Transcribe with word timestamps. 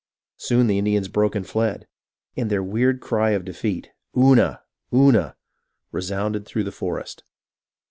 Soon 0.37 0.65
the 0.65 0.79
Indians 0.79 1.07
broke 1.07 1.35
and 1.35 1.45
fled, 1.45 1.85
and 2.35 2.49
their 2.49 2.63
weird 2.63 3.01
cry 3.01 3.33
of 3.33 3.45
defeat," 3.45 3.91
Oonah! 4.17 4.61
Oonah!" 4.91 5.35
resounded 5.91 6.43
through 6.47 6.63
the 6.63 6.71
forest. 6.71 7.23